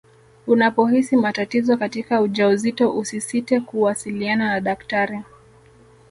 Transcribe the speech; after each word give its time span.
unapohisi 0.47 1.17
matatizo 1.17 1.77
katika 1.77 2.21
ujauzito 2.21 2.91
usisite 2.97 3.59
kuwasiliana 3.59 4.45
na 4.49 4.61
daktari 4.61 5.21